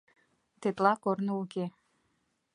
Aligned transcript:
—Тетла 0.61 0.93
корно 1.03 1.33
уке. 1.43 1.65